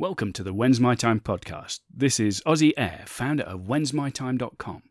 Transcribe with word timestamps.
Welcome 0.00 0.32
to 0.34 0.44
the 0.44 0.54
When's 0.54 0.78
My 0.78 0.94
Time 0.94 1.18
podcast. 1.18 1.80
This 1.92 2.20
is 2.20 2.40
Aussie 2.46 2.72
Air, 2.76 3.02
founder 3.06 3.42
of 3.42 3.62
whensmytime.com, 3.62 4.82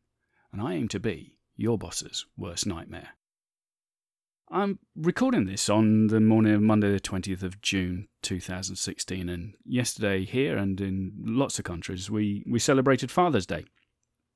and 0.52 0.62
I 0.62 0.74
aim 0.74 0.90
to 0.90 1.00
be 1.00 1.38
your 1.56 1.78
boss's 1.78 2.26
worst 2.36 2.68
nightmare. 2.68 3.12
I'm 4.52 4.80
recording 4.98 5.46
this 5.46 5.70
on 5.70 6.08
the 6.08 6.20
morning 6.20 6.56
of 6.56 6.62
Monday, 6.62 6.92
the 6.92 7.00
20th 7.00 7.42
of 7.42 7.62
June 7.62 8.10
2016, 8.22 9.30
and 9.30 9.54
yesterday 9.64 10.26
here 10.26 10.58
and 10.58 10.82
in 10.82 11.14
lots 11.20 11.58
of 11.58 11.64
countries 11.64 12.12
we, 12.12 12.44
we 12.46 12.60
celebrated 12.60 13.10
Father's 13.10 13.46
Day. 13.46 13.64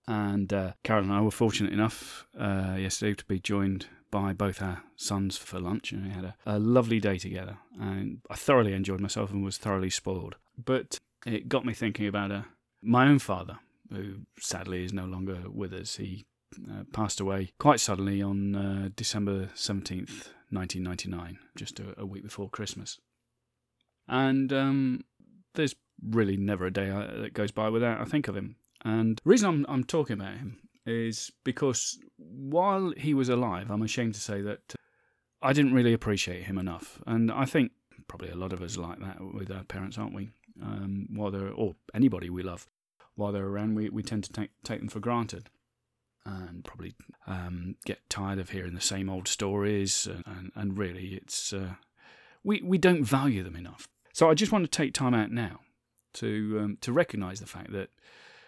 And 0.07 0.53
uh, 0.53 0.71
Carol 0.85 1.03
and 1.03 1.11
I 1.11 1.19
were 1.19 1.31
fortunate 1.31 1.73
enough 1.73 2.25
uh, 2.39 2.77
yesterday 2.79 3.15
to 3.15 3.25
be 3.25 3.41
joined 3.41 3.87
by 4.09 4.33
both 4.33 4.61
our 4.61 4.83
sons 4.95 5.37
for 5.37 5.59
lunch, 5.59 5.91
and 5.91 6.05
we 6.05 6.11
had 6.11 6.25
a, 6.25 6.35
a 6.45 6.59
lovely 6.59 6.99
day 6.99 7.17
together. 7.17 7.57
And 7.79 8.19
I 8.29 8.35
thoroughly 8.35 8.73
enjoyed 8.73 8.99
myself 8.99 9.31
and 9.31 9.43
was 9.43 9.57
thoroughly 9.57 9.89
spoiled. 9.89 10.35
But 10.63 10.97
it 11.25 11.49
got 11.49 11.65
me 11.65 11.73
thinking 11.73 12.07
about 12.07 12.31
uh, 12.31 12.43
my 12.81 13.07
own 13.07 13.19
father, 13.19 13.59
who 13.89 14.21
sadly 14.39 14.83
is 14.83 14.93
no 14.93 15.05
longer 15.05 15.43
with 15.49 15.73
us. 15.73 15.97
He 15.97 16.25
uh, 16.69 16.83
passed 16.91 17.19
away 17.19 17.51
quite 17.59 17.79
suddenly 17.79 18.21
on 18.21 18.55
uh, 18.55 18.89
December 18.95 19.49
17th, 19.55 20.29
1999, 20.49 21.39
just 21.55 21.79
a, 21.79 21.93
a 21.97 22.05
week 22.05 22.23
before 22.23 22.49
Christmas. 22.49 22.99
And 24.07 24.51
um, 24.51 25.01
there's 25.55 25.75
really 26.05 26.37
never 26.37 26.65
a 26.65 26.73
day 26.73 26.89
I, 26.89 27.03
uh, 27.03 27.21
that 27.21 27.33
goes 27.33 27.51
by 27.51 27.69
without 27.69 28.01
I 28.01 28.05
think 28.05 28.27
of 28.27 28.35
him. 28.35 28.55
And 28.83 29.21
the 29.23 29.29
reason 29.29 29.49
I'm, 29.49 29.65
I'm 29.69 29.83
talking 29.83 30.19
about 30.19 30.37
him 30.37 30.57
is 30.85 31.31
because 31.43 31.99
while 32.17 32.93
he 32.97 33.13
was 33.13 33.29
alive, 33.29 33.69
I'm 33.69 33.83
ashamed 33.83 34.15
to 34.15 34.19
say 34.19 34.41
that 34.41 34.75
I 35.41 35.53
didn't 35.53 35.73
really 35.73 35.93
appreciate 35.93 36.43
him 36.43 36.57
enough. 36.57 36.99
And 37.05 37.31
I 37.31 37.45
think 37.45 37.71
probably 38.07 38.29
a 38.29 38.35
lot 38.35 38.53
of 38.53 38.61
us 38.61 38.77
like 38.77 38.99
that 38.99 39.17
with 39.33 39.51
our 39.51 39.63
parents, 39.63 39.97
aren't 39.97 40.13
we? 40.13 40.31
Um, 40.61 41.07
while 41.13 41.31
they're, 41.31 41.51
or 41.51 41.75
anybody 41.93 42.29
we 42.29 42.43
love, 42.43 42.67
while 43.15 43.31
they're 43.31 43.47
around, 43.47 43.75
we, 43.75 43.89
we 43.89 44.03
tend 44.03 44.23
to 44.25 44.31
take, 44.31 44.51
take 44.63 44.79
them 44.79 44.89
for 44.89 44.99
granted 44.99 45.49
and 46.25 46.63
probably 46.63 46.93
um, 47.27 47.75
get 47.85 48.07
tired 48.09 48.39
of 48.39 48.49
hearing 48.49 48.75
the 48.75 48.81
same 48.81 49.09
old 49.09 49.27
stories. 49.27 50.07
And, 50.07 50.23
and, 50.25 50.51
and 50.55 50.77
really, 50.77 51.15
it's 51.15 51.53
uh, 51.53 51.75
we, 52.43 52.61
we 52.61 52.77
don't 52.77 53.03
value 53.03 53.43
them 53.43 53.55
enough. 53.55 53.87
So 54.13 54.29
I 54.29 54.33
just 54.33 54.51
want 54.51 54.65
to 54.65 54.69
take 54.69 54.93
time 54.93 55.13
out 55.13 55.31
now 55.31 55.61
to 56.13 56.59
um, 56.61 56.77
to 56.81 56.91
recognise 56.91 57.39
the 57.39 57.45
fact 57.45 57.71
that 57.71 57.89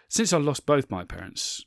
since 0.08 0.32
I 0.32 0.38
lost 0.38 0.66
both 0.66 0.90
my 0.90 1.04
parents, 1.04 1.64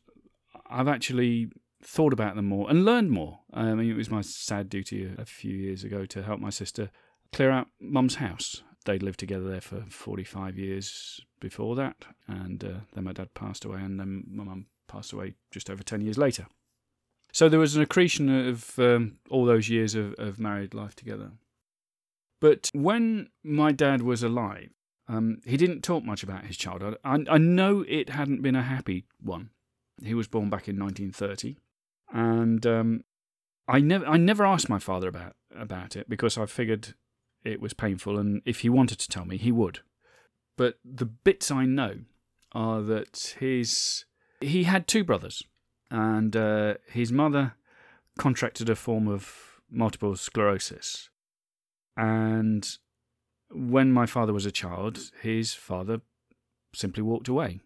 I've 0.69 0.87
actually 0.87 1.49
thought 1.83 2.13
about 2.13 2.35
them 2.35 2.45
more 2.45 2.69
and 2.69 2.85
learned 2.85 3.11
more. 3.11 3.39
I 3.53 3.73
mean, 3.73 3.89
it 3.89 3.97
was 3.97 4.09
my 4.09 4.21
sad 4.21 4.69
duty 4.69 5.11
a 5.17 5.25
few 5.25 5.55
years 5.55 5.83
ago 5.83 6.05
to 6.05 6.23
help 6.23 6.39
my 6.39 6.49
sister 6.49 6.89
clear 7.31 7.51
out 7.51 7.67
mum's 7.79 8.15
house. 8.15 8.63
They'd 8.87 9.03
lived 9.03 9.19
together 9.19 9.49
there 9.49 9.59
for 9.59 9.83
45 9.89 10.57
years 10.57 11.19
before 11.41 11.75
that, 11.75 12.05
and 12.25 12.63
uh, 12.63 12.79
then 12.93 13.03
my 13.03 13.11
dad 13.11 13.33
passed 13.33 13.65
away, 13.65 13.81
and 13.81 13.99
then 13.99 14.23
my 14.31 14.45
mum 14.45 14.67
passed 14.87 15.11
away 15.11 15.33
just 15.51 15.69
over 15.69 15.83
10 15.83 15.99
years 15.99 16.17
later. 16.17 16.47
So 17.33 17.49
there 17.49 17.59
was 17.59 17.75
an 17.75 17.81
accretion 17.81 18.29
of 18.47 18.79
um, 18.79 19.17
all 19.29 19.43
those 19.43 19.67
years 19.67 19.93
of, 19.93 20.13
of, 20.17 20.39
married 20.39 20.73
life 20.73 20.95
together. 20.95 21.31
But 22.39 22.69
when 22.73 23.27
my 23.43 23.73
dad 23.73 24.03
was 24.03 24.23
alive, 24.23 24.69
um, 25.09 25.41
he 25.43 25.57
didn't 25.57 25.81
talk 25.81 26.05
much 26.05 26.23
about 26.23 26.45
his 26.45 26.55
childhood. 26.55 26.95
I, 27.03 27.25
I 27.29 27.37
know 27.37 27.83
it 27.89 28.11
hadn't 28.11 28.41
been 28.41 28.55
a 28.55 28.63
happy 28.63 29.03
one. 29.21 29.49
He 30.01 30.13
was 30.13 30.29
born 30.29 30.49
back 30.49 30.69
in 30.69 30.79
1930, 30.79 31.57
and 32.13 32.65
um, 32.65 33.03
I 33.67 33.81
never 33.81 34.05
I 34.07 34.15
never 34.15 34.45
asked 34.45 34.69
my 34.69 34.79
father 34.79 35.09
about 35.09 35.35
about 35.53 35.97
it 35.97 36.07
because 36.07 36.37
I 36.37 36.45
figured 36.45 36.93
it 37.47 37.61
was 37.61 37.73
painful, 37.73 38.19
and 38.19 38.41
if 38.45 38.59
he 38.59 38.69
wanted 38.69 38.99
to 38.99 39.09
tell 39.09 39.25
me, 39.25 39.37
he 39.37 39.51
would. 39.51 39.79
But 40.57 40.79
the 40.83 41.05
bits 41.05 41.49
I 41.49 41.65
know 41.65 41.99
are 42.51 42.81
that 42.81 43.35
his 43.39 44.05
he 44.41 44.63
had 44.63 44.87
two 44.87 45.03
brothers, 45.03 45.43
and 45.89 46.35
uh, 46.35 46.75
his 46.87 47.11
mother 47.11 47.53
contracted 48.17 48.69
a 48.69 48.75
form 48.75 49.07
of 49.07 49.61
multiple 49.69 50.15
sclerosis, 50.15 51.09
and 51.95 52.77
when 53.49 53.91
my 53.91 54.05
father 54.05 54.33
was 54.33 54.45
a 54.45 54.51
child, 54.51 55.11
his 55.21 55.53
father 55.53 56.01
simply 56.73 57.01
walked 57.01 57.27
away. 57.27 57.59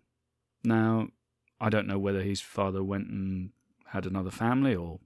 Now, 0.64 1.08
I 1.60 1.70
don't 1.70 1.88
know 1.88 1.98
whether 1.98 2.22
his 2.22 2.40
father 2.40 2.84
went 2.84 3.08
and 3.08 3.50
had 3.88 4.06
another 4.06 4.32
family 4.32 4.76
or 4.76 5.00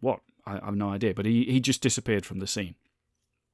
what. 0.00 0.20
I, 0.46 0.58
have 0.64 0.74
no 0.74 0.90
idea. 0.90 1.14
But 1.14 1.26
he, 1.26 1.44
he 1.44 1.60
just 1.60 1.82
disappeared 1.82 2.24
from 2.24 2.38
the 2.38 2.46
scene 2.46 2.74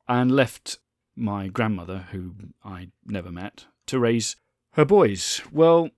and 0.08 0.30
left 0.30 0.78
my 1.14 1.48
grandmother, 1.48 2.08
who 2.12 2.34
I 2.64 2.88
never 3.04 3.30
met, 3.30 3.66
to 3.86 3.98
raise 3.98 4.36
her 4.72 4.84
boys. 4.84 5.40
Well, 5.50 5.90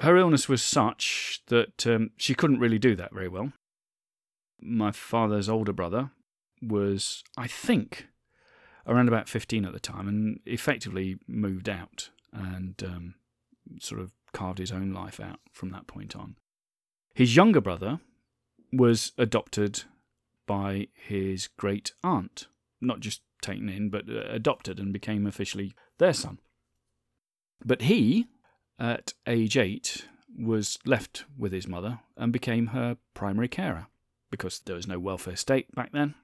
her 0.00 0.16
illness 0.16 0.48
was 0.48 0.62
such 0.62 1.42
that 1.48 1.86
um, 1.86 2.10
she 2.16 2.34
couldn't 2.34 2.60
really 2.60 2.78
do 2.78 2.96
that 2.96 3.12
very 3.12 3.28
well. 3.28 3.52
My 4.60 4.90
father's 4.92 5.48
older 5.48 5.72
brother 5.72 6.10
was, 6.62 7.22
I 7.36 7.46
think, 7.46 8.08
around 8.86 9.08
about 9.08 9.28
15 9.28 9.64
at 9.64 9.72
the 9.72 9.80
time 9.80 10.08
and 10.08 10.40
effectively 10.46 11.18
moved 11.26 11.68
out 11.68 12.10
and 12.32 12.82
um, 12.82 13.14
sort 13.80 14.00
of 14.00 14.12
carved 14.32 14.58
his 14.58 14.72
own 14.72 14.92
life 14.92 15.20
out 15.20 15.40
from 15.52 15.70
that 15.70 15.86
point 15.86 16.14
on. 16.14 16.36
His 17.14 17.36
younger 17.36 17.60
brother 17.60 18.00
was 18.72 19.12
adopted 19.16 19.84
by 20.46 20.88
his 20.94 21.48
great 21.56 21.92
aunt, 22.04 22.46
not 22.80 23.00
just 23.00 23.22
taken 23.42 23.68
in, 23.68 23.90
but 23.90 24.08
uh, 24.08 24.20
adopted 24.28 24.78
and 24.78 24.92
became 24.92 25.26
officially 25.26 25.74
their 25.98 26.12
son. 26.12 26.38
But 27.64 27.82
he, 27.82 28.26
at 28.78 29.14
age 29.26 29.56
eight, 29.56 30.06
was 30.38 30.78
left 30.84 31.24
with 31.38 31.52
his 31.52 31.66
mother 31.66 32.00
and 32.16 32.32
became 32.32 32.68
her 32.68 32.98
primary 33.14 33.48
carer 33.48 33.86
because 34.30 34.60
there 34.60 34.76
was 34.76 34.86
no 34.86 34.98
welfare 34.98 35.36
state 35.36 35.74
back 35.74 35.92
then. 35.92 36.14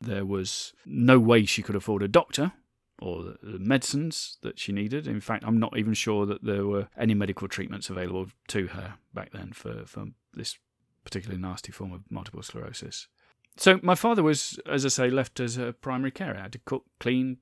There 0.00 0.24
was 0.24 0.72
no 0.86 1.18
way 1.18 1.44
she 1.44 1.62
could 1.62 1.76
afford 1.76 2.02
a 2.02 2.08
doctor 2.08 2.52
or 3.00 3.34
the 3.42 3.58
medicines 3.58 4.38
that 4.42 4.58
she 4.58 4.72
needed. 4.72 5.06
In 5.06 5.20
fact, 5.20 5.44
I'm 5.46 5.58
not 5.58 5.76
even 5.76 5.94
sure 5.94 6.26
that 6.26 6.44
there 6.44 6.66
were 6.66 6.88
any 6.96 7.14
medical 7.14 7.48
treatments 7.48 7.90
available 7.90 8.28
to 8.48 8.68
her 8.68 8.94
back 9.12 9.32
then 9.32 9.52
for, 9.52 9.84
for 9.86 10.06
this 10.32 10.56
particularly 11.04 11.40
nasty 11.40 11.72
form 11.72 11.92
of 11.92 12.02
multiple 12.10 12.42
sclerosis. 12.42 13.08
So 13.56 13.78
my 13.82 13.94
father 13.94 14.22
was, 14.22 14.58
as 14.66 14.84
I 14.84 14.88
say, 14.88 15.10
left 15.10 15.38
as 15.40 15.56
a 15.56 15.72
primary 15.72 16.10
carer. 16.10 16.36
I 16.36 16.42
had 16.42 16.52
to 16.52 16.60
cook, 16.64 16.84
clean, 16.98 17.38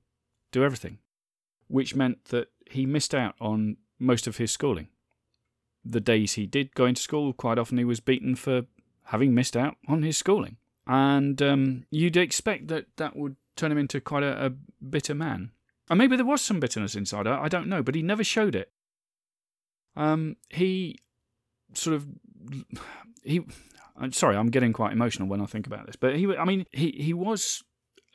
do 0.51 0.63
everything, 0.63 0.99
which 1.67 1.95
meant 1.95 2.25
that 2.25 2.49
he 2.69 2.85
missed 2.85 3.15
out 3.15 3.35
on 3.41 3.77
most 3.99 4.27
of 4.27 4.37
his 4.37 4.51
schooling. 4.51 4.89
The 5.83 6.01
days 6.01 6.33
he 6.33 6.45
did 6.45 6.75
go 6.75 6.85
into 6.85 7.01
school, 7.01 7.33
quite 7.33 7.57
often 7.57 7.77
he 7.77 7.83
was 7.83 7.99
beaten 7.99 8.35
for 8.35 8.63
having 9.05 9.33
missed 9.33 9.57
out 9.57 9.75
on 9.87 10.03
his 10.03 10.17
schooling. 10.17 10.57
And 10.85 11.41
um, 11.41 11.85
you'd 11.89 12.17
expect 12.17 12.67
that 12.67 12.85
that 12.97 13.15
would 13.15 13.35
turn 13.55 13.71
him 13.71 13.77
into 13.77 13.99
quite 14.01 14.23
a, 14.23 14.45
a 14.45 14.49
bitter 14.83 15.15
man. 15.15 15.51
And 15.89 15.97
maybe 15.97 16.15
there 16.15 16.25
was 16.25 16.41
some 16.41 16.59
bitterness 16.59 16.95
inside. 16.95 17.27
I, 17.27 17.47
don't 17.47 17.67
know, 17.67 17.83
but 17.83 17.95
he 17.95 18.01
never 18.01 18.23
showed 18.23 18.55
it. 18.55 18.71
Um, 19.95 20.37
he 20.49 20.97
sort 21.73 21.95
of 21.95 22.07
he. 23.23 23.41
I'm 23.95 24.11
sorry, 24.11 24.35
I'm 24.35 24.49
getting 24.49 24.73
quite 24.73 24.93
emotional 24.93 25.27
when 25.27 25.41
I 25.41 25.45
think 25.45 25.67
about 25.67 25.85
this. 25.85 25.95
But 25.95 26.15
he, 26.15 26.35
I 26.35 26.45
mean, 26.45 26.65
he 26.71 26.91
he 26.91 27.13
was 27.13 27.63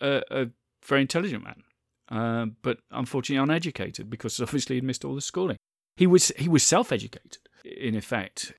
a, 0.01 0.23
a 0.31 0.47
very 0.85 1.03
intelligent 1.03 1.45
man, 1.45 1.63
uh, 2.11 2.47
but 2.63 2.79
unfortunately 2.91 3.43
uneducated 3.43 4.11
because 4.11 4.41
obviously 4.41 4.77
he'd 4.77 4.85
missed 4.85 5.05
all 5.05 5.15
the 5.15 5.21
schooling. 5.21 5.57
He 5.97 6.07
was 6.07 6.33
he 6.37 6.49
was 6.49 6.63
self-educated 6.63 7.39
in 7.65 7.95
effect. 7.95 8.55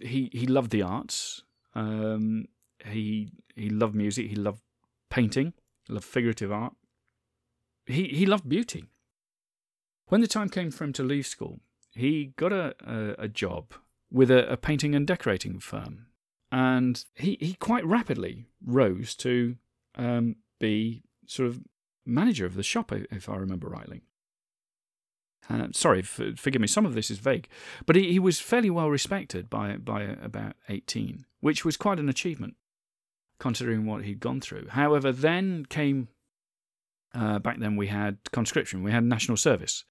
He 0.00 0.30
he 0.32 0.46
loved 0.46 0.70
the 0.70 0.82
arts. 0.82 1.42
Um, 1.74 2.46
he 2.84 3.32
he 3.54 3.70
loved 3.70 3.94
music. 3.94 4.28
He 4.28 4.36
loved 4.36 4.62
painting 5.10 5.54
loved 5.88 6.06
figurative 6.06 6.52
art. 6.52 6.74
He, 7.86 8.08
he 8.08 8.26
loved 8.26 8.48
beauty. 8.48 8.86
When 10.06 10.20
the 10.20 10.26
time 10.26 10.48
came 10.48 10.70
for 10.70 10.84
him 10.84 10.92
to 10.94 11.02
leave 11.02 11.26
school, 11.26 11.60
he 11.90 12.32
got 12.36 12.52
a, 12.52 12.74
a, 12.86 13.24
a 13.24 13.28
job 13.28 13.72
with 14.10 14.30
a, 14.30 14.50
a, 14.50 14.56
painting 14.56 14.94
and 14.94 15.06
decorating 15.06 15.58
firm. 15.58 16.06
And 16.52 17.04
he, 17.14 17.36
he 17.40 17.54
quite 17.54 17.84
rapidly 17.84 18.44
rose 18.64 19.16
to 19.16 19.56
um, 19.96 20.36
be 20.60 21.02
sort 21.26 21.48
of 21.48 21.60
manager 22.06 22.46
of 22.46 22.54
the 22.54 22.62
shop, 22.62 22.92
if 22.92 23.28
I 23.28 23.36
remember 23.36 23.68
rightly. 23.68 24.02
Uh, 25.50 25.68
sorry, 25.72 26.02
forgive 26.02 26.60
me, 26.60 26.68
some 26.68 26.86
of 26.86 26.94
this 26.94 27.10
is 27.10 27.18
vague. 27.18 27.48
But 27.84 27.96
he, 27.96 28.12
he 28.12 28.18
was 28.20 28.38
fairly 28.38 28.70
well 28.70 28.90
respected 28.90 29.50
by, 29.50 29.76
by 29.76 30.02
about 30.02 30.54
18, 30.68 31.24
which 31.40 31.64
was 31.64 31.76
quite 31.76 31.98
an 31.98 32.08
achievement 32.08 32.54
considering 33.40 33.86
what 33.86 34.04
he'd 34.04 34.20
gone 34.20 34.40
through. 34.40 34.68
However, 34.68 35.10
then 35.10 35.66
came 35.66 36.08
uh, 37.14 37.38
back 37.38 37.58
then 37.58 37.76
we 37.76 37.88
had 37.88 38.18
conscription, 38.32 38.82
we 38.82 38.92
had 38.92 39.04
national 39.04 39.36
service. 39.36 39.84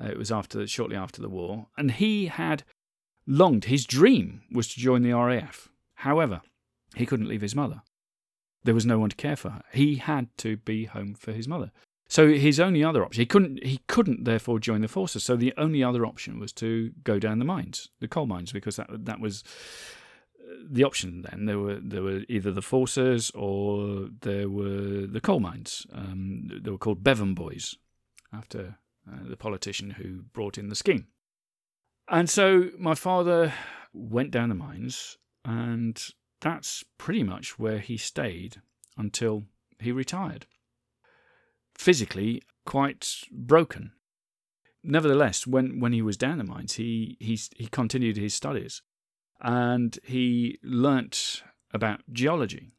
Uh, 0.00 0.06
it 0.06 0.18
was 0.18 0.32
after 0.32 0.66
shortly 0.66 0.96
after 0.96 1.20
the 1.20 1.28
war, 1.28 1.68
and 1.76 1.92
he 1.92 2.26
had 2.26 2.64
longed. 3.26 3.66
His 3.66 3.84
dream 3.84 4.42
was 4.52 4.68
to 4.68 4.80
join 4.80 5.02
the 5.02 5.12
RAF. 5.12 5.68
However, 6.04 6.42
he 6.94 7.06
couldn't 7.06 7.28
leave 7.28 7.40
his 7.40 7.54
mother. 7.54 7.82
There 8.62 8.74
was 8.74 8.86
no 8.86 8.98
one 8.98 9.10
to 9.10 9.16
care 9.16 9.36
for 9.36 9.50
her. 9.50 9.62
He 9.72 9.96
had 9.96 10.28
to 10.38 10.58
be 10.58 10.84
home 10.84 11.14
for 11.14 11.32
his 11.32 11.48
mother. 11.48 11.70
So 12.08 12.28
his 12.28 12.60
only 12.60 12.84
other 12.84 13.02
option, 13.02 13.22
he 13.22 13.26
couldn't, 13.26 13.64
he 13.64 13.80
couldn't 13.88 14.24
therefore 14.24 14.58
join 14.58 14.82
the 14.82 14.88
forces. 14.88 15.24
So 15.24 15.34
the 15.34 15.54
only 15.56 15.82
other 15.82 16.04
option 16.04 16.38
was 16.38 16.52
to 16.54 16.92
go 17.02 17.18
down 17.18 17.38
the 17.38 17.44
mines, 17.46 17.88
the 18.00 18.08
coal 18.08 18.26
mines, 18.26 18.52
because 18.52 18.76
that 18.76 18.88
that 18.90 19.20
was 19.20 19.42
the 20.70 20.84
option. 20.84 21.22
Then 21.22 21.46
there 21.46 21.58
were 21.58 21.80
there 21.82 22.02
were 22.02 22.20
either 22.28 22.52
the 22.52 22.62
forces 22.62 23.30
or 23.34 24.08
there 24.20 24.50
were 24.50 25.06
the 25.06 25.22
coal 25.22 25.40
mines. 25.40 25.86
Um, 25.92 26.48
they 26.62 26.70
were 26.70 26.78
called 26.78 27.02
Bevin 27.02 27.34
Boys, 27.34 27.76
after 28.30 28.76
uh, 29.10 29.28
the 29.28 29.36
politician 29.36 29.90
who 29.90 30.22
brought 30.34 30.58
in 30.58 30.68
the 30.68 30.76
scheme. 30.76 31.06
And 32.08 32.28
so 32.28 32.68
my 32.78 32.94
father 32.94 33.54
went 33.94 34.30
down 34.30 34.50
the 34.50 34.54
mines, 34.54 35.16
and 35.44 36.00
that's 36.40 36.84
pretty 36.98 37.22
much 37.22 37.58
where 37.58 37.78
he 37.78 37.96
stayed 37.96 38.60
until 38.96 39.44
he 39.78 39.92
retired. 39.92 40.46
Physically, 41.74 42.42
quite 42.64 43.08
broken. 43.30 43.92
Nevertheless, 44.82 45.46
when, 45.46 45.80
when 45.80 45.92
he 45.92 46.02
was 46.02 46.16
down 46.16 46.38
the 46.38 46.44
mines, 46.44 46.74
he, 46.74 47.16
he, 47.18 47.38
he 47.56 47.66
continued 47.66 48.16
his 48.16 48.34
studies 48.34 48.82
and 49.40 49.98
he 50.04 50.58
learnt 50.62 51.42
about 51.72 52.00
geology, 52.12 52.72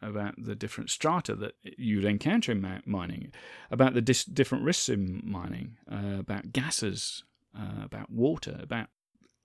about 0.00 0.34
the 0.38 0.54
different 0.54 0.90
strata 0.90 1.34
that 1.34 1.54
you'd 1.62 2.04
encounter 2.04 2.52
in 2.52 2.82
mining, 2.86 3.32
about 3.70 3.94
the 3.94 4.02
dis- 4.02 4.24
different 4.24 4.64
risks 4.64 4.88
in 4.88 5.22
mining, 5.24 5.76
uh, 5.90 6.18
about 6.18 6.52
gases, 6.52 7.24
uh, 7.58 7.84
about 7.84 8.10
water, 8.10 8.58
about 8.62 8.88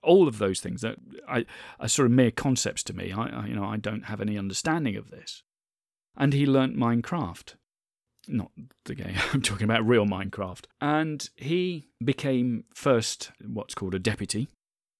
all 0.02 0.28
of 0.28 0.38
those 0.38 0.60
things 0.60 0.80
that 0.82 0.96
I, 1.28 1.44
are 1.80 1.88
sort 1.88 2.06
of 2.06 2.12
mere 2.12 2.30
concepts 2.30 2.82
to 2.84 2.92
me. 2.92 3.12
I, 3.12 3.26
I, 3.26 3.46
you 3.46 3.54
know, 3.54 3.64
I 3.64 3.76
don't 3.76 4.06
have 4.06 4.20
any 4.20 4.38
understanding 4.38 4.96
of 4.96 5.10
this. 5.10 5.42
And 6.16 6.32
he 6.32 6.44
learnt 6.44 6.76
Minecraft, 6.76 7.54
not 8.28 8.50
the 8.84 8.94
game. 8.94 9.14
I'm 9.32 9.42
talking 9.42 9.64
about 9.64 9.86
real 9.86 10.06
Minecraft. 10.06 10.64
And 10.80 11.28
he 11.36 11.88
became 12.04 12.64
first 12.74 13.30
what's 13.44 13.74
called 13.74 13.94
a 13.94 13.98
deputy, 13.98 14.48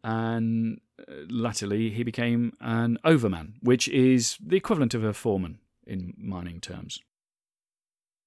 and 0.05 0.81
uh, 1.01 1.13
latterly 1.29 1.91
he 1.91 2.03
became 2.03 2.55
an 2.61 2.99
overman, 3.05 3.55
which 3.63 3.89
is 3.89 4.37
the 4.45 4.57
equivalent 4.57 4.95
of 4.95 5.05
a 5.05 5.13
foreman 5.13 5.59
in 5.87 6.15
mining 6.17 6.61
terms. 6.61 7.01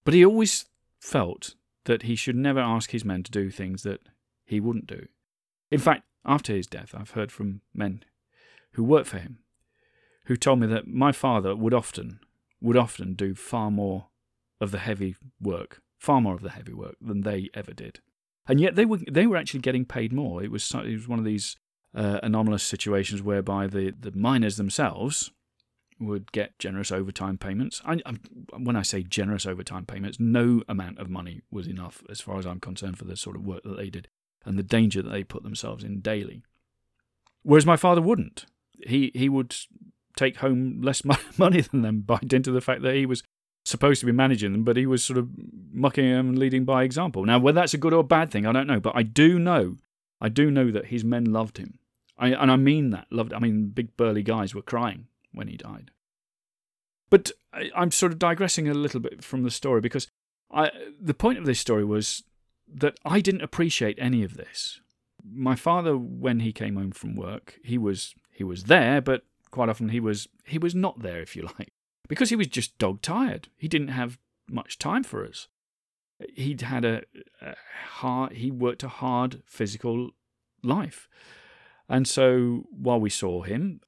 But 0.03 0.13
he 0.13 0.23
always 0.23 0.65
felt 1.01 1.55
that 1.85 2.03
he 2.03 2.15
should 2.15 2.35
never 2.35 2.59
ask 2.59 2.91
his 2.91 3.05
men 3.05 3.23
to 3.23 3.31
do 3.31 3.49
things 3.49 3.83
that 3.83 4.01
he 4.45 4.59
wouldn't 4.59 4.87
do. 4.87 5.07
In 5.71 5.79
fact, 5.79 6.03
after 6.25 6.53
his 6.53 6.67
death, 6.67 6.93
I've 6.97 7.11
heard 7.11 7.31
from 7.31 7.61
men 7.73 8.03
who 8.73 8.83
worked 8.83 9.07
for 9.07 9.19
him 9.19 9.39
who 10.25 10.35
told 10.35 10.59
me 10.59 10.67
that 10.67 10.87
my 10.87 11.11
father 11.11 11.55
would 11.55 11.73
often 11.73 12.19
would 12.61 12.77
often 12.77 13.13
do 13.13 13.35
far 13.35 13.69
more 13.69 14.07
of 14.59 14.71
the 14.71 14.79
heavy 14.79 15.15
work, 15.39 15.81
far 15.99 16.19
more 16.21 16.33
of 16.33 16.41
the 16.41 16.49
heavy 16.49 16.73
work 16.73 16.95
than 16.99 17.21
they 17.21 17.49
ever 17.53 17.73
did. 17.73 17.99
And 18.47 18.59
yet 18.59 18.75
they 18.75 18.85
were 18.85 18.99
they 19.09 19.27
were 19.27 19.37
actually 19.37 19.59
getting 19.61 19.85
paid 19.85 20.11
more. 20.11 20.43
It 20.43 20.51
was 20.51 20.73
it 20.73 20.93
was 20.93 21.07
one 21.07 21.19
of 21.19 21.25
these 21.25 21.57
uh, 21.95 22.19
anomalous 22.23 22.63
situations 22.63 23.21
whereby 23.21 23.67
the, 23.67 23.93
the 23.97 24.11
miners 24.11 24.57
themselves 24.57 25.31
would 25.97 26.31
get 26.33 26.59
generous 26.59 26.91
overtime 26.91 27.37
payments. 27.37 27.81
I, 27.85 28.01
I, 28.05 28.15
when 28.57 28.75
I 28.75 28.81
say 28.81 29.01
generous 29.01 29.45
overtime 29.45 29.85
payments, 29.85 30.19
no 30.19 30.61
amount 30.67 30.99
of 30.99 31.09
money 31.09 31.41
was 31.49 31.67
enough, 31.67 32.03
as 32.09 32.19
far 32.19 32.37
as 32.37 32.45
I'm 32.45 32.59
concerned, 32.59 32.97
for 32.97 33.05
the 33.05 33.15
sort 33.15 33.37
of 33.37 33.45
work 33.45 33.63
that 33.63 33.77
they 33.77 33.89
did 33.89 34.09
and 34.45 34.57
the 34.57 34.63
danger 34.63 35.01
that 35.01 35.09
they 35.09 35.23
put 35.23 35.43
themselves 35.43 35.83
in 35.83 36.01
daily. 36.01 36.43
Whereas 37.43 37.65
my 37.65 37.77
father 37.77 38.01
wouldn't. 38.01 38.45
He 38.85 39.11
he 39.13 39.29
would 39.29 39.55
take 40.15 40.37
home 40.37 40.81
less 40.81 41.03
money 41.37 41.61
than 41.61 41.81
them 41.81 42.01
by 42.01 42.19
dint 42.25 42.47
of 42.47 42.53
the 42.53 42.61
fact 42.61 42.81
that 42.83 42.95
he 42.95 43.05
was 43.05 43.23
supposed 43.65 43.99
to 43.99 44.05
be 44.05 44.11
managing 44.11 44.51
them, 44.51 44.63
but 44.63 44.77
he 44.77 44.85
was 44.85 45.03
sort 45.03 45.17
of 45.17 45.29
mucking 45.71 46.09
them 46.09 46.29
and 46.29 46.39
leading 46.39 46.65
by 46.65 46.83
example. 46.83 47.25
Now, 47.25 47.39
whether 47.39 47.59
that's 47.59 47.73
a 47.73 47.79
good 47.79 47.93
or 47.93 47.99
a 47.99 48.03
bad 48.03 48.31
thing, 48.31 48.45
I 48.45 48.51
don't 48.51 48.67
know, 48.67 48.79
but 48.79 48.95
I 48.95 49.03
do 49.03 49.39
know, 49.39 49.77
I 50.21 50.29
do 50.29 50.51
know 50.51 50.71
that 50.71 50.87
his 50.87 51.03
men 51.03 51.25
loved 51.25 51.57
him. 51.57 51.79
I, 52.17 52.29
and 52.29 52.51
I 52.51 52.55
mean 52.55 52.91
that. 52.91 53.07
Loved. 53.11 53.33
I 53.33 53.39
mean, 53.39 53.69
big 53.69 53.97
burly 53.97 54.23
guys 54.23 54.55
were 54.55 54.61
crying 54.61 55.07
when 55.33 55.47
he 55.47 55.57
died. 55.57 55.91
But 57.09 57.31
I, 57.53 57.69
I'm 57.75 57.91
sort 57.91 58.11
of 58.11 58.19
digressing 58.19 58.69
a 58.69 58.73
little 58.73 58.99
bit 58.99 59.23
from 59.23 59.43
the 59.43 59.51
story 59.51 59.81
because 59.81 60.07
I, 60.51 60.71
the 60.99 61.13
point 61.13 61.39
of 61.39 61.45
this 61.45 61.59
story 61.59 61.83
was 61.83 62.23
that 62.75 62.97
I 63.05 63.21
didn't 63.21 63.41
appreciate 63.41 63.97
any 63.99 64.23
of 64.23 64.35
this. 64.35 64.81
My 65.23 65.55
father, 65.55 65.97
when 65.97 66.41
he 66.41 66.51
came 66.51 66.75
home 66.75 66.91
from 66.91 67.15
work, 67.15 67.59
he 67.63 67.77
was 67.77 68.13
he 68.31 68.43
was 68.43 68.65
there, 68.65 69.01
but 69.01 69.23
quite 69.51 69.69
often 69.69 69.89
he 69.89 69.99
was 69.99 70.27
he 70.45 70.57
was 70.57 70.75
not 70.75 70.99
there, 70.99 71.21
if 71.21 71.35
you 71.35 71.43
like, 71.59 71.71
because 72.07 72.29
he 72.29 72.35
was 72.35 72.47
just 72.47 72.77
dog 72.77 73.01
tired. 73.01 73.49
He 73.57 73.67
didn't 73.67 73.89
have 73.89 74.19
much 74.47 74.77
time 74.77 75.03
for 75.03 75.25
us. 75.25 75.47
He'd 76.33 76.61
had 76.61 76.85
a, 76.85 77.01
a 77.41 77.55
hard 77.87 78.33
he 78.33 78.51
worked 78.51 78.83
a 78.83 78.89
hard 78.89 79.41
physical 79.45 80.11
life 80.63 81.09
and 81.87 82.07
so 82.07 82.65
while 82.71 82.99
we 82.99 83.09
saw 83.09 83.43
him, 83.43 83.81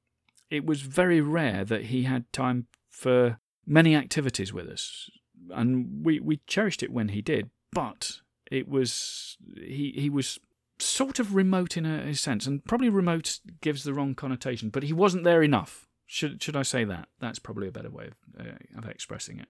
it 0.49 0.65
was 0.65 0.81
very 0.81 1.21
rare 1.21 1.65
that 1.65 1.85
he 1.85 2.03
had 2.03 2.31
time 2.31 2.67
for 2.89 3.39
many 3.65 3.95
activities 3.95 4.53
with 4.53 4.67
us. 4.67 5.09
And 5.49 6.05
we, 6.05 6.19
we 6.19 6.41
cherished 6.47 6.83
it 6.83 6.91
when 6.91 7.09
he 7.09 7.21
did, 7.21 7.49
but 7.71 8.21
it 8.51 8.67
was 8.67 9.37
he, 9.55 9.93
he 9.95 10.09
was 10.09 10.39
sort 10.79 11.19
of 11.19 11.35
remote 11.35 11.77
in 11.77 11.85
a, 11.85 12.09
a 12.09 12.15
sense, 12.15 12.45
and 12.45 12.63
probably 12.65 12.89
remote 12.89 13.39
gives 13.61 13.83
the 13.83 13.93
wrong 13.93 14.15
connotation, 14.15 14.69
but 14.69 14.83
he 14.83 14.93
wasn't 14.93 15.23
there 15.23 15.43
enough. 15.43 15.87
Should 16.05 16.41
should 16.41 16.55
I 16.55 16.63
say 16.63 16.83
that? 16.85 17.09
That's 17.19 17.39
probably 17.39 17.67
a 17.67 17.71
better 17.71 17.89
way 17.89 18.07
of, 18.07 18.47
uh, 18.47 18.51
of 18.77 18.89
expressing 18.89 19.39
it. 19.39 19.47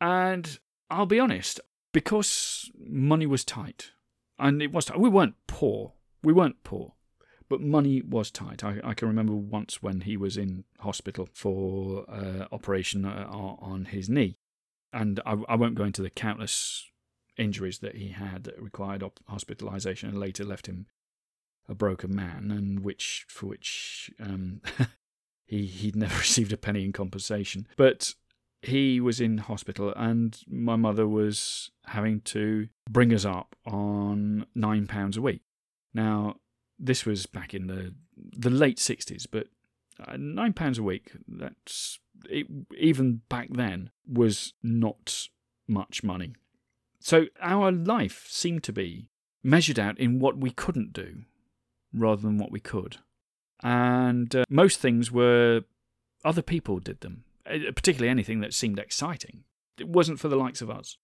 And 0.00 0.58
I'll 0.90 1.06
be 1.06 1.20
honest, 1.20 1.60
because 1.92 2.70
money 2.78 3.26
was 3.26 3.44
tight, 3.44 3.92
and 4.38 4.62
it 4.62 4.72
was 4.72 4.86
tight, 4.86 5.00
we 5.00 5.08
weren't 5.08 5.36
poor. 5.46 5.92
We 6.22 6.32
weren't 6.32 6.64
poor. 6.64 6.94
But 7.48 7.60
money 7.60 8.00
was 8.00 8.30
tight. 8.30 8.64
I, 8.64 8.80
I 8.82 8.94
can 8.94 9.06
remember 9.08 9.34
once 9.34 9.82
when 9.82 10.00
he 10.02 10.16
was 10.16 10.38
in 10.38 10.64
hospital 10.80 11.28
for 11.34 12.06
uh, 12.10 12.46
operation 12.50 13.04
uh, 13.04 13.26
on 13.30 13.86
his 13.86 14.08
knee. 14.08 14.38
And 14.92 15.20
I, 15.26 15.36
I 15.48 15.54
won't 15.56 15.74
go 15.74 15.84
into 15.84 16.00
the 16.00 16.08
countless 16.08 16.90
injuries 17.36 17.78
that 17.80 17.96
he 17.96 18.08
had 18.08 18.44
that 18.44 18.60
required 18.60 19.04
hospitalization 19.28 20.08
and 20.08 20.18
later 20.18 20.44
left 20.44 20.66
him 20.66 20.86
a 21.68 21.74
broken 21.74 22.14
man, 22.14 22.50
and 22.50 22.80
which 22.80 23.24
for 23.28 23.46
which 23.46 24.10
um, 24.20 24.60
he 25.46 25.66
he'd 25.66 25.96
never 25.96 26.16
received 26.18 26.52
a 26.52 26.56
penny 26.56 26.84
in 26.84 26.92
compensation. 26.92 27.66
But 27.76 28.14
he 28.62 29.00
was 29.00 29.20
in 29.20 29.38
hospital, 29.38 29.92
and 29.96 30.38
my 30.48 30.76
mother 30.76 31.06
was 31.06 31.70
having 31.86 32.20
to 32.22 32.68
bring 32.88 33.12
us 33.12 33.24
up 33.24 33.56
on 33.66 34.46
nine 34.54 34.86
pounds 34.86 35.16
a 35.16 35.22
week. 35.22 35.42
Now 35.92 36.36
this 36.78 37.06
was 37.06 37.26
back 37.26 37.54
in 37.54 37.66
the 37.66 37.94
the 38.16 38.50
late 38.50 38.78
sixties, 38.78 39.26
but 39.26 39.48
uh, 40.04 40.16
nine 40.18 40.52
pounds 40.52 40.78
a 40.78 40.82
week. 40.82 41.12
That's 41.26 41.98
it, 42.28 42.46
even 42.76 43.22
back 43.28 43.48
then 43.50 43.90
was 44.06 44.54
not 44.62 45.28
much 45.66 46.02
money. 46.02 46.34
So 47.04 47.26
our 47.38 47.70
life 47.70 48.26
seemed 48.30 48.62
to 48.64 48.72
be 48.72 49.10
measured 49.42 49.78
out 49.78 49.98
in 49.98 50.20
what 50.20 50.38
we 50.38 50.50
couldn't 50.50 50.94
do, 50.94 51.24
rather 51.92 52.22
than 52.22 52.38
what 52.38 52.50
we 52.50 52.60
could, 52.60 52.96
and 53.62 54.34
uh, 54.34 54.44
most 54.48 54.80
things 54.80 55.12
were 55.12 55.64
other 56.24 56.40
people 56.40 56.78
did 56.78 57.02
them. 57.02 57.24
Uh, 57.46 57.58
particularly 57.76 58.08
anything 58.08 58.40
that 58.40 58.54
seemed 58.54 58.78
exciting. 58.78 59.44
It 59.78 59.86
wasn't 59.86 60.18
for 60.18 60.28
the 60.28 60.36
likes 60.36 60.62
of 60.62 60.70
us. 60.70 60.96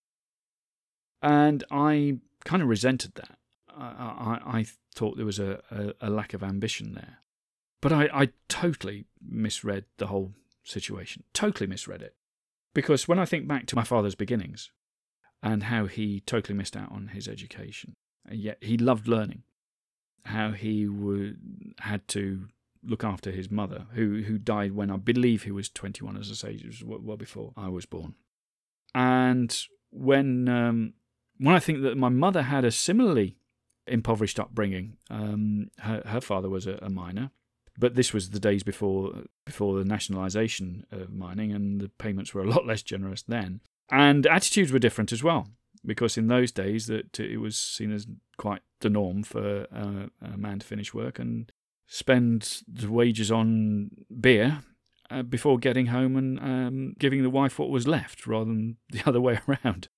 And 1.21 1.65
I 1.71 2.21
kind 2.45 2.63
of 2.63 2.69
resented 2.69 3.15
that. 3.17 3.37
I, 3.77 4.39
I, 4.47 4.59
I 4.59 4.67
thought 4.95 5.19
there 5.19 5.27
was 5.27 5.39
a, 5.39 5.61
a, 5.71 6.09
a, 6.09 6.09
lack 6.09 6.33
of 6.33 6.43
ambition 6.43 6.95
there. 6.95 7.19
But 7.83 7.93
I, 7.93 8.09
I 8.13 8.29
totally 8.49 9.05
misread 9.23 9.85
the 9.99 10.07
whole 10.07 10.33
situation. 10.65 11.25
Totally 11.35 11.67
misread 11.67 12.01
it. 12.01 12.15
Because 12.73 13.07
when 13.07 13.19
I 13.19 13.27
think 13.27 13.47
back 13.47 13.67
to 13.67 13.77
my 13.77 13.85
father's 13.85 14.15
beginnings 14.15 14.71
and 15.43 15.65
how 15.65 15.87
he 15.87 16.21
totally 16.21 16.57
missed 16.57 16.77
out 16.77 16.93
on 16.93 17.09
his 17.09 17.29
education, 17.29 17.95
and 18.27 18.39
yet 18.39 18.59
he 18.61 18.77
loved 18.77 19.09
learning, 19.09 19.43
how 20.25 20.53
he 20.53 20.89
had 21.81 22.07
to 22.09 22.49
look 22.83 23.05
after 23.05 23.31
his 23.31 23.51
mother, 23.51 23.87
who, 23.93 24.23
who 24.23 24.39
died 24.39 24.73
when 24.73 24.91
I 24.91 24.97
believe 24.97 25.43
he 25.43 25.51
was 25.51 25.69
21, 25.69 26.17
as 26.17 26.31
I 26.31 26.35
say, 26.35 26.55
it 26.55 26.67
was 26.67 26.83
well 26.85 27.17
before 27.17 27.53
I 27.57 27.69
was 27.69 27.85
born. 27.85 28.15
And 28.95 29.57
when, 29.91 30.49
um, 30.49 30.95
when 31.39 31.55
I 31.55 31.59
think 31.59 31.83
that 31.83 31.97
my 31.97 32.09
mother 32.09 32.43
had 32.43 32.65
a 32.65 32.71
similarly 32.71 33.37
impoverished 33.91 34.41
upbringing. 34.41 34.97
Um, 35.11 35.69
her, 35.79 36.03
her 36.07 36.21
father 36.21 36.49
was 36.49 36.67
a, 36.67 36.79
a, 36.81 36.89
miner, 36.89 37.31
but 37.79 37.95
this 37.95 38.13
was 38.13 38.31
the 38.31 38.41
days 38.41 38.63
before 38.63 39.25
before 39.45 39.79
the 39.79 39.85
nationalisation 39.85 40.87
of 40.91 41.13
mining, 41.13 41.53
and 41.53 41.81
the 41.81 41.89
payments 41.89 42.33
were 42.33 42.43
a 42.43 42.49
lot 42.49 42.67
less 42.67 42.83
generous 42.83 43.23
then. 43.23 43.61
And 43.91 44.27
attitudes 44.27 44.73
were 44.73 44.79
different 44.79 45.13
as 45.13 45.23
well, 45.23 45.49
because 45.85 46.17
in 46.17 46.29
those 46.29 46.53
days 46.53 46.87
that 46.87 47.19
it 47.19 47.39
was 47.39 47.57
seen 47.57 47.93
as 47.93 48.07
quite 48.37 48.63
the 48.81 48.91
norm 48.91 49.23
for 49.23 49.67
uh, 49.75 50.07
a 50.23 50.37
man 50.37 50.61
to 50.61 50.67
finish 50.67 50.95
work 50.95 51.19
and 51.19 51.51
spend 51.87 52.63
the 52.69 52.91
wages 52.91 53.31
on 53.31 53.91
beer 54.21 54.63
uh, 55.11 55.23
before 55.23 55.59
getting 55.59 55.87
home 55.87 56.17
and 56.17 56.39
um, 56.39 56.95
giving 56.99 57.23
the 57.23 57.31
wife 57.31 57.59
what 57.59 57.69
was 57.69 57.89
left, 57.89 58.27
rather 58.27 58.47
than 58.47 58.77
the 58.91 59.03
other 59.07 59.21
way 59.21 59.41
around. 59.49 59.89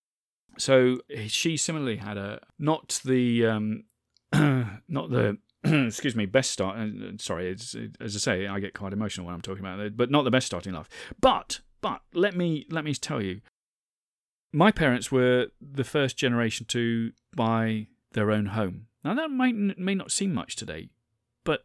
So 0.58 0.98
she 1.26 1.56
similarly 1.56 1.96
had 1.96 2.16
a 2.16 2.40
not 2.58 3.00
the 3.04 3.46
um, 3.46 3.84
not 4.32 5.10
the 5.10 5.38
excuse 5.64 6.16
me 6.16 6.26
best 6.26 6.50
start. 6.50 6.78
Uh, 6.78 7.12
sorry, 7.18 7.50
as 7.50 7.76
I 8.00 8.08
say, 8.08 8.46
I 8.46 8.60
get 8.60 8.74
quite 8.74 8.92
emotional 8.92 9.26
when 9.26 9.34
I'm 9.34 9.40
talking 9.40 9.64
about 9.64 9.80
it, 9.80 9.96
but 9.96 10.10
not 10.10 10.24
the 10.24 10.30
best 10.30 10.46
starting 10.46 10.72
life. 10.72 10.88
But 11.20 11.60
but 11.80 12.02
let 12.12 12.36
me 12.36 12.66
let 12.70 12.84
me 12.84 12.94
tell 12.94 13.22
you, 13.22 13.40
my 14.52 14.70
parents 14.70 15.10
were 15.10 15.48
the 15.60 15.84
first 15.84 16.16
generation 16.16 16.66
to 16.66 17.12
buy 17.34 17.86
their 18.12 18.30
own 18.30 18.46
home. 18.46 18.86
Now 19.04 19.14
that 19.14 19.30
might 19.30 19.54
may 19.54 19.94
not 19.94 20.12
seem 20.12 20.34
much 20.34 20.56
today, 20.56 20.90
but 21.44 21.64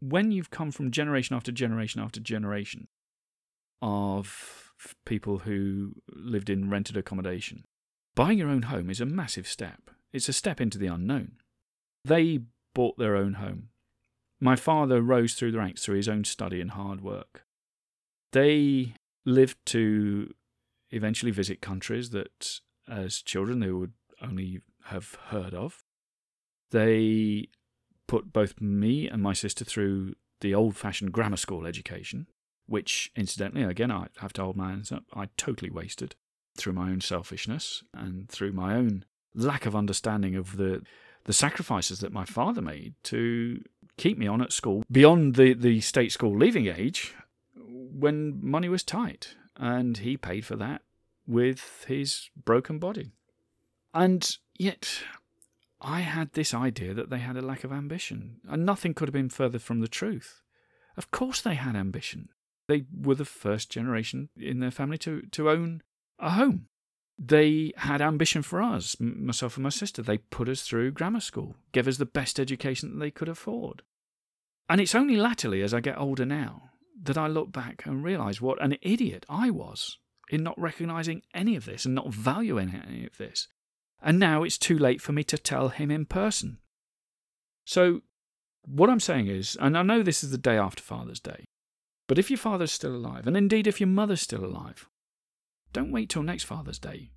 when 0.00 0.30
you've 0.30 0.50
come 0.50 0.70
from 0.70 0.90
generation 0.90 1.34
after 1.36 1.50
generation 1.50 2.00
after 2.00 2.20
generation 2.20 2.88
of 3.82 4.72
people 5.04 5.40
who 5.40 5.94
lived 6.08 6.50
in 6.50 6.70
rented 6.70 6.96
accommodation, 6.96 7.64
buying 8.14 8.38
your 8.38 8.48
own 8.48 8.62
home 8.62 8.90
is 8.90 9.00
a 9.00 9.06
massive 9.06 9.46
step. 9.46 9.90
It's 10.12 10.28
a 10.28 10.34
step 10.34 10.60
into 10.60 10.78
the 10.78 10.86
unknown. 10.86 11.32
They 12.04 12.40
bought 12.74 12.98
their 12.98 13.16
own 13.16 13.34
home. 13.34 13.68
My 14.40 14.56
father 14.56 15.02
rose 15.02 15.34
through 15.34 15.52
the 15.52 15.58
ranks 15.58 15.84
through 15.84 15.96
his 15.96 16.08
own 16.08 16.24
study 16.24 16.60
and 16.60 16.70
hard 16.70 17.02
work. 17.02 17.44
They 18.32 18.94
lived 19.26 19.58
to 19.66 20.32
eventually 20.90 21.30
visit 21.30 21.60
countries 21.60 22.10
that, 22.10 22.60
as 22.88 23.22
children, 23.22 23.60
they 23.60 23.70
would 23.70 23.92
only 24.22 24.60
have 24.86 25.16
heard 25.26 25.54
of. 25.54 25.84
They 26.70 27.48
put 28.06 28.32
both 28.32 28.60
me 28.60 29.08
and 29.08 29.22
my 29.22 29.32
sister 29.32 29.64
through 29.64 30.14
the 30.40 30.54
old 30.54 30.76
fashioned 30.76 31.12
grammar 31.12 31.36
school 31.36 31.66
education, 31.66 32.26
which, 32.66 33.10
incidentally, 33.16 33.64
again, 33.64 33.90
I 33.90 34.06
have 34.18 34.32
to 34.34 34.42
hold 34.42 34.56
my 34.56 34.70
hands 34.70 34.92
up, 34.92 35.04
I 35.14 35.28
totally 35.36 35.70
wasted 35.70 36.16
through 36.56 36.72
my 36.72 36.90
own 36.90 37.00
selfishness 37.00 37.82
and 37.94 38.28
through 38.28 38.52
my 38.52 38.74
own 38.74 39.04
lack 39.34 39.66
of 39.66 39.76
understanding 39.76 40.34
of 40.34 40.56
the 40.56 40.82
the 41.24 41.32
sacrifices 41.32 42.00
that 42.00 42.12
my 42.12 42.24
father 42.24 42.62
made 42.62 42.94
to 43.04 43.62
keep 43.98 44.16
me 44.16 44.26
on 44.26 44.40
at 44.40 44.52
school 44.52 44.82
beyond 44.90 45.34
the, 45.34 45.52
the 45.52 45.80
state 45.80 46.10
school 46.10 46.36
leaving 46.36 46.66
age 46.66 47.14
when 47.54 48.38
money 48.42 48.68
was 48.68 48.82
tight. 48.82 49.36
And 49.60 49.98
he 49.98 50.16
paid 50.16 50.46
for 50.46 50.56
that 50.56 50.80
with 51.26 51.84
his 51.86 52.30
broken 52.34 52.78
body. 52.78 53.12
And 53.92 54.36
yet, 54.58 55.02
I 55.82 56.00
had 56.00 56.32
this 56.32 56.54
idea 56.54 56.94
that 56.94 57.10
they 57.10 57.18
had 57.18 57.36
a 57.36 57.42
lack 57.42 57.62
of 57.62 57.72
ambition, 57.72 58.40
and 58.48 58.64
nothing 58.64 58.94
could 58.94 59.08
have 59.08 59.12
been 59.12 59.28
further 59.28 59.58
from 59.58 59.80
the 59.80 59.88
truth. 59.88 60.40
Of 60.96 61.10
course, 61.10 61.42
they 61.42 61.56
had 61.56 61.76
ambition. 61.76 62.30
They 62.68 62.84
were 62.90 63.14
the 63.14 63.24
first 63.26 63.70
generation 63.70 64.30
in 64.34 64.60
their 64.60 64.70
family 64.70 64.96
to, 64.98 65.22
to 65.32 65.50
own 65.50 65.82
a 66.18 66.30
home. 66.30 66.66
They 67.18 67.72
had 67.76 68.00
ambition 68.00 68.40
for 68.42 68.62
us, 68.62 68.96
myself 68.98 69.56
and 69.56 69.64
my 69.64 69.70
sister. 69.70 70.00
They 70.00 70.18
put 70.18 70.48
us 70.48 70.62
through 70.62 70.92
grammar 70.92 71.20
school, 71.20 71.56
gave 71.72 71.86
us 71.86 71.98
the 71.98 72.06
best 72.06 72.40
education 72.40 72.90
that 72.90 73.04
they 73.04 73.10
could 73.10 73.28
afford. 73.28 73.82
And 74.70 74.80
it's 74.80 74.94
only 74.94 75.16
latterly, 75.16 75.60
as 75.62 75.74
I 75.74 75.80
get 75.80 75.98
older 75.98 76.24
now, 76.24 76.70
that 77.02 77.18
I 77.18 77.26
look 77.26 77.52
back 77.52 77.82
and 77.86 78.04
realise 78.04 78.40
what 78.40 78.62
an 78.62 78.76
idiot 78.82 79.24
I 79.28 79.50
was 79.50 79.98
in 80.30 80.42
not 80.42 80.60
recognising 80.60 81.22
any 81.34 81.56
of 81.56 81.64
this 81.64 81.84
and 81.84 81.94
not 81.94 82.12
valuing 82.12 82.74
any 82.86 83.06
of 83.06 83.16
this. 83.16 83.48
And 84.02 84.18
now 84.18 84.42
it's 84.42 84.58
too 84.58 84.78
late 84.78 85.02
for 85.02 85.12
me 85.12 85.24
to 85.24 85.36
tell 85.36 85.68
him 85.68 85.90
in 85.90 86.06
person. 86.06 86.58
So, 87.64 88.00
what 88.62 88.90
I'm 88.90 89.00
saying 89.00 89.26
is, 89.26 89.56
and 89.60 89.76
I 89.76 89.82
know 89.82 90.02
this 90.02 90.22
is 90.22 90.30
the 90.30 90.38
day 90.38 90.56
after 90.56 90.82
Father's 90.82 91.20
Day, 91.20 91.44
but 92.06 92.18
if 92.18 92.30
your 92.30 92.38
father's 92.38 92.72
still 92.72 92.94
alive, 92.94 93.26
and 93.26 93.36
indeed 93.36 93.66
if 93.66 93.80
your 93.80 93.88
mother's 93.88 94.20
still 94.20 94.44
alive, 94.44 94.88
don't 95.72 95.92
wait 95.92 96.08
till 96.08 96.22
next 96.22 96.44
Father's 96.44 96.78
Day. 96.78 97.10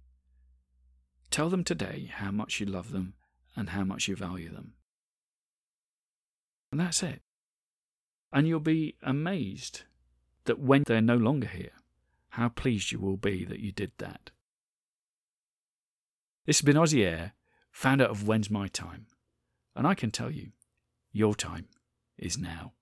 Tell 1.31 1.49
them 1.49 1.63
today 1.63 2.11
how 2.13 2.31
much 2.31 2.59
you 2.59 2.65
love 2.65 2.91
them 2.91 3.15
and 3.55 3.69
how 3.69 3.83
much 3.83 4.07
you 4.07 4.15
value 4.15 4.51
them. 4.51 4.73
And 6.71 6.79
that's 6.79 7.01
it. 7.01 7.21
And 8.33 8.47
you'll 8.47 8.59
be 8.59 8.95
amazed 9.03 9.83
that 10.45 10.59
when 10.59 10.83
they're 10.87 11.01
no 11.01 11.15
longer 11.15 11.47
here, 11.47 11.71
how 12.29 12.49
pleased 12.49 12.91
you 12.91 12.99
will 12.99 13.15
be 13.15 13.45
that 13.45 13.59
you 13.59 13.71
did 13.71 13.91
that. 13.99 14.31
This 16.45 16.57
has 16.57 16.65
been 16.65 16.75
Aussie 16.75 17.05
Air, 17.05 17.33
founder 17.71 18.05
of 18.05 18.27
When's 18.27 18.49
My 18.49 18.67
Time, 18.67 19.05
and 19.75 19.85
I 19.85 19.93
can 19.93 20.09
tell 20.09 20.31
you, 20.31 20.51
your 21.11 21.35
time 21.35 21.67
is 22.17 22.37
now. 22.37 22.73